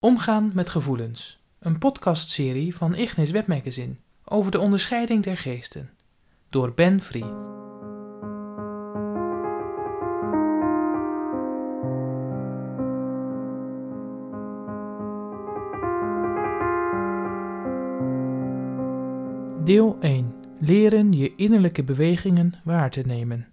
[0.00, 1.38] Omgaan met gevoelens.
[1.58, 5.90] Een podcastserie van Ignis Webmagazine over de onderscheiding der geesten.
[6.50, 7.22] Door Ben Free.
[19.64, 20.34] Deel 1.
[20.60, 23.48] Leren je innerlijke bewegingen waar te nemen.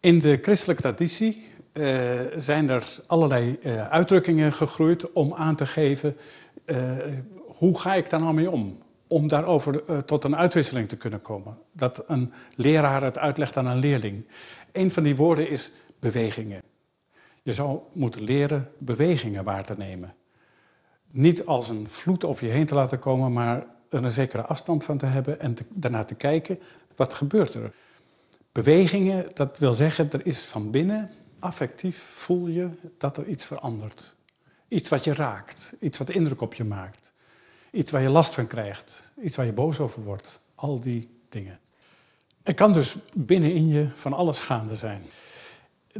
[0.00, 6.16] In de christelijke traditie uh, zijn er allerlei uh, uitdrukkingen gegroeid om aan te geven
[6.66, 6.76] uh,
[7.46, 8.78] hoe ga ik daar nou mee om?
[9.06, 11.58] Om daarover tot een uitwisseling te kunnen komen.
[11.72, 14.26] Dat een leraar het uitlegt aan een leerling.
[14.72, 16.62] Een van die woorden is bewegingen.
[17.42, 20.14] Je zou moeten leren bewegingen waar te nemen.
[21.10, 24.84] Niet als een vloed over je heen te laten komen, maar er een zekere afstand
[24.84, 26.58] van te hebben en te, daarna te kijken,
[26.96, 27.72] wat gebeurt er?
[28.52, 32.68] Bewegingen, dat wil zeggen, er is van binnen affectief voel je
[32.98, 34.14] dat er iets verandert.
[34.68, 37.12] Iets wat je raakt, iets wat indruk op je maakt.
[37.72, 40.40] Iets waar je last van krijgt, iets waar je boos over wordt.
[40.54, 41.58] Al die dingen.
[42.42, 45.02] Er kan dus binnenin je van alles gaande zijn.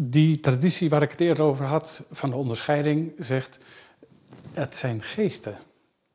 [0.01, 3.59] Die traditie waar ik het eerder over had, van de onderscheiding, zegt:
[4.53, 5.59] het zijn geesten.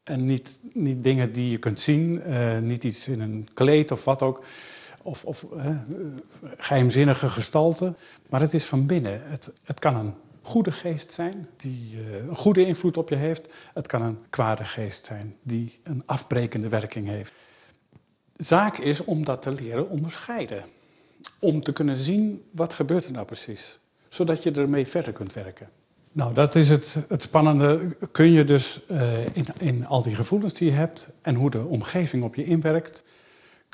[0.04, 4.04] En niet, niet dingen die je kunt zien, uh, niet iets in een kleed of
[4.04, 4.44] wat ook
[5.06, 5.46] of, of
[6.58, 7.94] geheimzinnige gestalte,
[8.30, 9.22] maar het is van binnen.
[9.24, 13.54] Het, het kan een goede geest zijn die uh, een goede invloed op je heeft.
[13.74, 17.34] Het kan een kwade geest zijn die een afbrekende werking heeft.
[18.38, 20.64] Zaak is om dat te leren onderscheiden.
[21.40, 25.70] Om te kunnen zien wat gebeurt er nou precies, zodat je ermee verder kunt werken.
[26.12, 27.96] Nou, dat is het, het spannende.
[28.12, 31.66] Kun je dus uh, in, in al die gevoelens die je hebt en hoe de
[31.66, 33.04] omgeving op je inwerkt,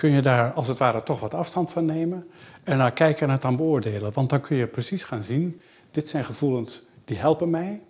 [0.01, 2.29] kun je daar als het ware toch wat afstand van nemen
[2.63, 4.13] en naar kijken en het dan beoordelen.
[4.13, 7.81] Want dan kun je precies gaan zien, dit zijn gevoelens die helpen mij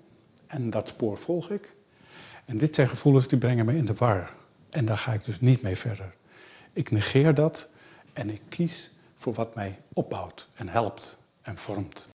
[0.47, 1.75] en dat spoor volg ik.
[2.45, 4.31] En dit zijn gevoelens die brengen me in de war
[4.69, 6.13] en daar ga ik dus niet mee verder.
[6.73, 7.69] Ik negeer dat
[8.13, 12.10] en ik kies voor wat mij opbouwt en helpt en vormt.